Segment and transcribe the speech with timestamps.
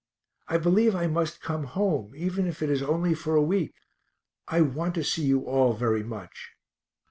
[0.47, 3.75] I believe I must come home, even if it is only for a week
[4.47, 6.53] I want to see you all very much.